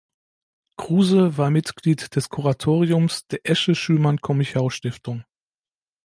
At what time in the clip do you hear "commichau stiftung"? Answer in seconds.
4.19-5.25